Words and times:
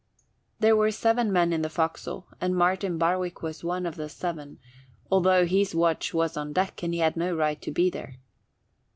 There 0.59 0.75
were 0.75 0.89
seven 0.89 1.31
men 1.31 1.53
in 1.53 1.61
the 1.61 1.69
forecastle 1.69 2.27
and 2.41 2.55
Martin 2.55 2.97
Barwick 2.97 3.43
was 3.43 3.63
one 3.63 3.85
of 3.85 3.97
the 3.97 4.09
seven, 4.09 4.57
although 5.11 5.45
his 5.45 5.75
watch 5.75 6.11
was 6.11 6.35
on 6.35 6.53
deck 6.53 6.81
and 6.81 6.91
he 6.91 7.01
had 7.01 7.15
no 7.15 7.35
right 7.35 7.61
to 7.61 7.69
be 7.69 7.91
there. 7.91 8.15